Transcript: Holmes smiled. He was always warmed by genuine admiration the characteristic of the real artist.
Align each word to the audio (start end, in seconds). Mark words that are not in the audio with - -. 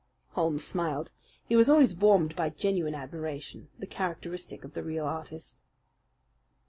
Holmes 0.29 0.65
smiled. 0.65 1.11
He 1.45 1.55
was 1.55 1.69
always 1.69 1.93
warmed 1.93 2.35
by 2.35 2.49
genuine 2.49 2.95
admiration 2.95 3.69
the 3.77 3.85
characteristic 3.85 4.63
of 4.63 4.73
the 4.73 4.81
real 4.81 5.05
artist. 5.05 5.61